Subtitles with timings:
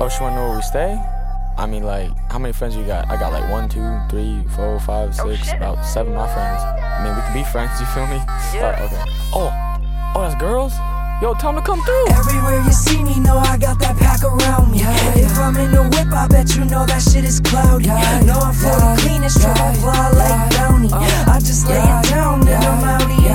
[0.00, 0.98] Oh, she wanna know where we stay?
[1.56, 3.10] I mean, like, how many friends you got?
[3.10, 5.56] I got like one, two, three, four, five, Oh, six, shit.
[5.56, 6.62] about seven of my friends.
[6.62, 7.72] I mean, we can be friends.
[7.80, 8.20] You feel me?
[8.54, 8.78] Yeah.
[8.78, 9.02] Uh, okay.
[9.34, 9.50] Oh,
[10.14, 10.72] oh, that's girls.
[11.20, 12.06] Yo, tell them to come through.
[12.14, 14.78] Everywhere you see me, know I got that pack around me.
[14.78, 17.86] yeah If I'm in the whip, I bet you know that shit is cloudy.
[17.86, 20.90] Yeah, know I'm floating clean as triple ply like bounty.
[20.94, 23.26] I just lay it down, then I'm outie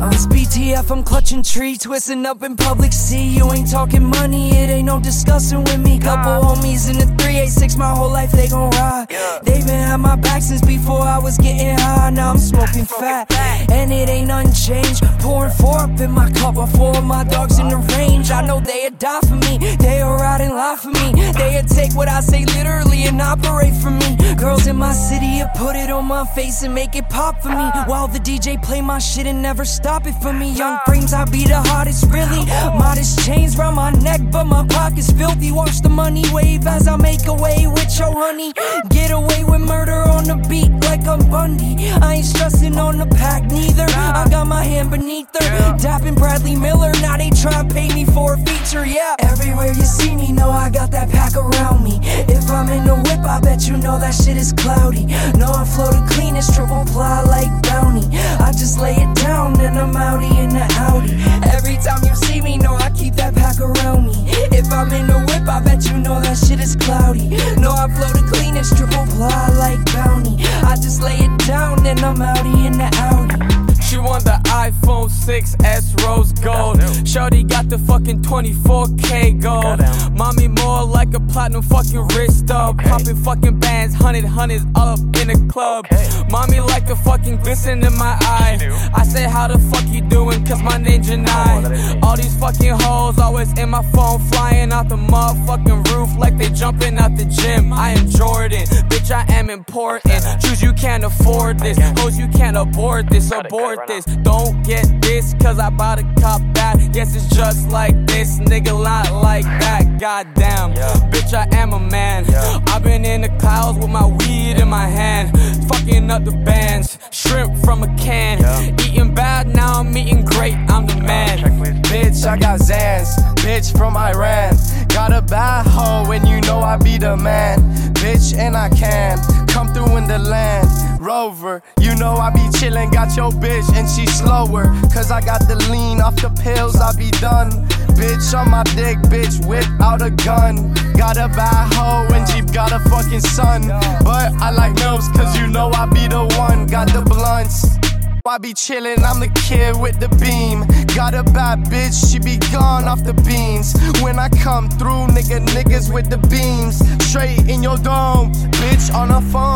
[0.00, 0.14] Audi.
[0.14, 2.92] It's BTF, I'm clutching tree, twisting up in public.
[2.92, 5.98] See, you ain't talking money, it ain't no discussing with me.
[5.98, 9.08] Couple homies in the 386, my whole life they gon' ride.
[9.42, 12.10] They been at my back since before I was getting high.
[12.10, 13.32] Now I'm smoking fat,
[13.70, 15.02] and it ain't unchanged.
[15.20, 18.30] Pouring four up in my cup before my dogs in the range.
[18.30, 21.32] I know they'd die for me, they'd ride and lie for me.
[21.32, 24.16] They'd take what I say literally and operate for me.
[24.36, 27.66] Girls in my city, put it on my face and make it pop for me.
[27.86, 30.52] While the DJ play my shit and never stop it for me.
[30.52, 32.44] Young frames, I be the hottest, really.
[32.78, 35.52] Modest chains round my neck, but my pockets filthy.
[35.52, 38.52] Watch the money wave as I make away with your honey.
[38.90, 41.90] Get away with murder on the beat like I'm Bundy.
[41.90, 43.86] I ain't stressing on the pack neither.
[43.88, 45.76] I got my hand beneath her.
[45.78, 49.16] Dapping Bradley Miller, now they try to pay me for a feature, yeah.
[49.20, 51.98] Everywhere you see me, know I got that pack around me.
[52.28, 55.06] If I'm in the whip, I bet you know that shit is cloudy.
[55.38, 58.06] Know I'm floating clean as triple ply like bounty.
[58.38, 61.16] I just lay it down, then I'm outie in the Audi.
[61.48, 64.14] Every time you see me, know I keep that pack around me.
[64.52, 67.28] If I'm in the whip, I bet you know that shit is cloudy.
[67.56, 70.36] Know I floating clean as triple ply like bounty.
[70.62, 73.82] I just lay it down, then I'm outie in the Audi.
[73.82, 76.82] She want the iPhone 6s rose gold.
[77.06, 79.80] Shorty got the fucking 24k gold.
[80.16, 82.78] Mommy more like a platinum fucking wrist up.
[82.78, 85.86] Popping fucking bands, hundred hundreds all up in the club.
[86.30, 88.58] Mommy like a fucking glisten in my eye.
[88.94, 90.44] I say, how the fuck you doing?
[90.46, 92.02] Cause my name's Janai.
[92.02, 96.48] All these fucking hoes always in my phone, flying out the motherfucking roof like they
[96.48, 97.72] jumping out the gym.
[97.72, 100.24] I am Jordan, bitch, I am important.
[100.40, 101.78] Choose you can't afford this.
[102.00, 104.04] Hoes, you can't abort this, abort this.
[104.22, 106.75] Don't get this, cause I bought a cop that.
[106.96, 110.00] Guess it's just like this, nigga, not like that.
[110.00, 110.72] Goddamn,
[111.12, 112.24] bitch, I am a man.
[112.68, 115.38] I've been in the clouds with my weed in my hand.
[115.68, 118.38] Fucking up the bands, shrimp from a can.
[118.80, 121.38] Eating bad, now I'm eating great, I'm the man.
[121.82, 123.08] Bitch, I got Xans,
[123.44, 124.56] bitch from Iran.
[124.88, 127.58] Got a bad hoe and you know I be the man.
[127.96, 129.18] Bitch, and I can
[129.48, 130.95] come through in the land.
[131.06, 134.64] Rover, you know I be chillin', got your bitch and she slower.
[134.92, 137.52] Cause I got the lean off the pills, I be done.
[137.94, 140.74] Bitch on my dick, bitch, whip out a gun.
[140.94, 143.68] Got a bad hoe and Jeep got a fucking son.
[144.02, 146.66] But I like milks cause you know I be the one.
[146.66, 147.78] Got the blunts.
[148.26, 150.66] I be chillin', I'm the kid with the beam.
[150.96, 153.74] Got a bad bitch, she be gone off the beans.
[154.02, 156.82] When I come through, nigga, niggas with the beams.
[157.06, 159.55] Straight in your dome, bitch on a phone.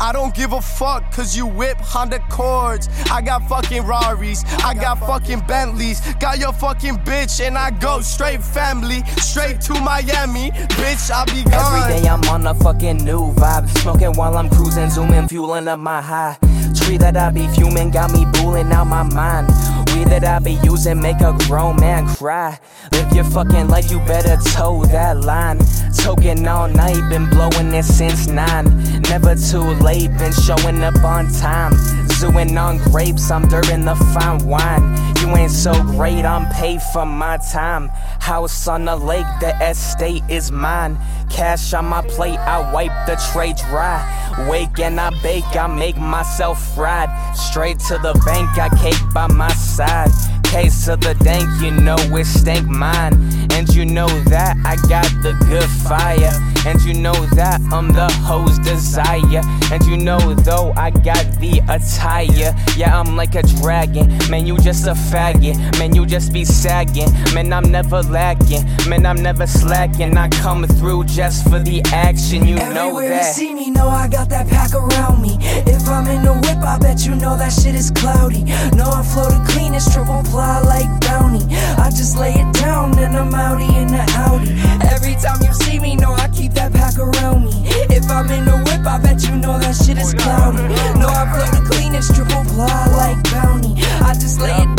[0.00, 2.88] I don't give a fuck, cause you whip Honda Accords.
[3.10, 6.00] I got fucking Raris, I got fucking Bentleys.
[6.14, 10.50] Got your fucking bitch, and I go straight family, straight to Miami.
[10.80, 11.84] Bitch, I be gone.
[11.84, 13.68] Every day I'm on a fucking new vibe.
[13.80, 16.38] Smoking while I'm cruising, zooming, fueling up my high.
[16.74, 19.48] Tree that I be fuming got me booling out my mind.
[19.94, 22.58] Weed that I be using make a grown man cry.
[22.92, 25.58] Live your fucking life, you better toe that line.
[25.96, 28.66] Token all night, been blowing it since nine.
[29.02, 31.72] Never too late, been showing up on time.
[32.20, 35.16] Zooing on grapes, I'm during the fine wine.
[35.20, 37.88] You ain't so great, I'm paid for my time.
[38.20, 40.98] House on the lake, the estate is mine.
[41.30, 44.04] Cash on my plate, I wipe the tray dry.
[44.50, 47.08] Wake and I bake, I make myself fried.
[47.34, 50.10] Straight to the bank, I cake by my side.
[50.44, 53.14] Case of the dank, you know it stank mine.
[53.52, 56.49] And you know that I got the good fire.
[56.66, 59.42] And you know that I'm the hoe's desire.
[59.72, 62.54] And you know though I got the attire.
[62.76, 64.08] Yeah, I'm like a dragon.
[64.30, 65.56] Man, you just a faggot.
[65.78, 67.10] Man, you just be sagging.
[67.34, 68.64] Man, I'm never lacking.
[68.88, 70.16] Man, I'm never slacking.
[70.16, 72.46] I come through just for the action.
[72.46, 73.26] You know Everywhere that.
[73.28, 75.38] you see me, know I got that pack around me.
[75.40, 78.44] If I'm in the whip, I bet you know that shit is cloudy.
[78.76, 81.44] Know I'm floating clean as triple ply like bounty.
[81.78, 84.52] I just lay it down, and I'm outie in the Audi.
[84.94, 87.52] Every time you see me, know I keep that pack around me.
[87.90, 90.62] If I'm in the whip, I bet you know that shit is cloudy.
[90.98, 93.74] Know I'm floating clean as triple ply like bounty.
[94.02, 94.69] I just lay it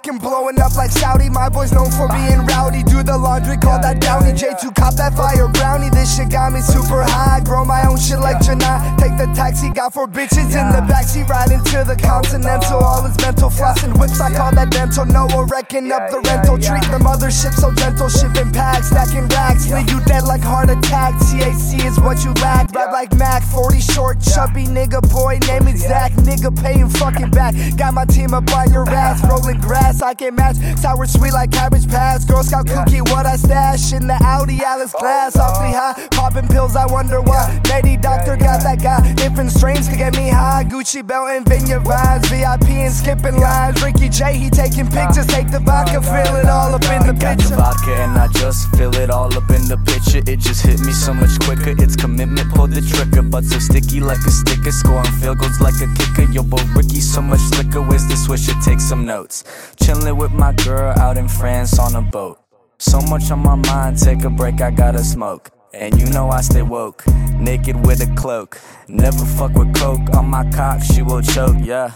[0.00, 1.28] fucking blowing up like Saudi.
[1.28, 2.82] My boys known for being rowdy.
[2.84, 4.32] Do the laundry, call that downy.
[4.32, 5.90] J2 cop that fire brownie.
[5.90, 7.40] This shit got me super high.
[7.44, 8.96] Grow my own shit like Janai.
[8.96, 12.80] Take the taxi, got four bitches in the backseat, riding to the continental.
[12.80, 15.04] All is mental, flossing whips, I call that dental.
[15.04, 16.56] Noah wrecking up the rental.
[16.56, 19.68] Treat the mothership so gentle, shipping packs, stacking racks.
[19.70, 21.14] Leave you dead like heart attack.
[21.28, 22.72] THC is what you lack.
[22.72, 26.12] Rap like Mac, 40 short, chubby nigga boy, name it Zach.
[26.24, 27.54] Nigga paying fucking back.
[27.76, 29.89] Got my team up on your ass, rolling grass.
[29.98, 32.24] I can match sour sweet like cabbage pass.
[32.24, 35.36] Girl Scout cookie, what I stash in the Audi Alice oh, glass.
[35.36, 37.60] Awfully high, popping pills, I wonder why.
[37.68, 39.12] Lady doctor got that guy.
[39.14, 40.64] Different strains to get me high.
[40.64, 42.30] Gucci belt and vineyard vibes.
[42.30, 43.82] VIP and skipping lines.
[43.82, 45.26] Ricky J, he taking pictures.
[45.26, 48.70] Take the vodka, fill it all up in the Got the vodka and I just
[48.76, 50.22] fill it all up in the picture.
[50.30, 51.74] It just hit me so much quicker.
[51.82, 53.22] It's commitment, pull the trigger.
[53.22, 54.72] But so sticky like a sticker.
[54.72, 56.30] Scoring field goals like a kicker.
[56.30, 57.82] Yo, but Ricky, so much liquor.
[57.82, 58.54] Where's the swisher?
[58.64, 59.44] Take some notes.
[59.82, 62.38] Chilling with my girl out in France on a boat.
[62.78, 65.50] So much on my mind, take a break, I gotta smoke.
[65.72, 67.04] And you know I stay woke,
[67.38, 68.60] naked with a cloak.
[68.88, 71.92] Never fuck with coke on my cock, she will choke, yeah.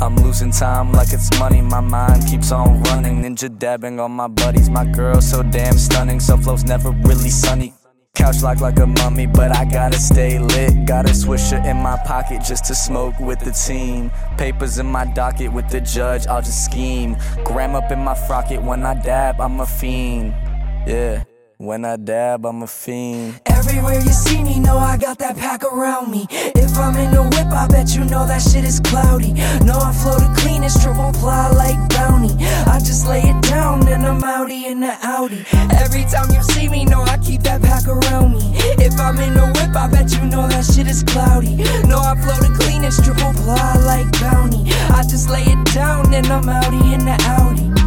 [0.00, 1.60] I'm losing time like it's money.
[1.60, 3.20] My mind keeps on running.
[3.22, 4.70] Ninja dabbing on my buddies.
[4.70, 6.20] My girl so damn stunning.
[6.20, 7.74] So flow's never really sunny.
[8.18, 10.84] Couch locked like a mummy, but I gotta stay lit.
[10.84, 14.10] Got a swisher in my pocket just to smoke with the team.
[14.36, 17.16] Papers in my docket with the judge, I'll just scheme.
[17.44, 20.34] Gram up in my frocket when I dab, I'm a fiend.
[20.84, 21.22] Yeah,
[21.58, 23.40] when I dab, I'm a fiend.
[23.46, 26.26] Everywhere you see me, know I got that pack around me.
[26.30, 29.32] If I'm in the whip, I bet you know that shit is cloudy.
[29.66, 32.32] Know I flow the cleanest, triple ply like bounty.
[32.66, 35.44] I just lay it down, and I'm outie in the Audi.
[35.74, 38.54] Every time you see me, know I keep that pack around me.
[38.78, 41.56] If I'm in the whip, I bet you know that shit is cloudy.
[41.90, 44.70] Know I flow the cleanest, triple ply like bounty.
[44.94, 47.77] I just lay it down, and I'm outie in the Audi.